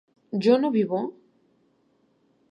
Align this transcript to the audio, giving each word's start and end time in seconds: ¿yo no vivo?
¿yo 0.43 0.53
no 0.61 0.71
vivo? 0.77 0.99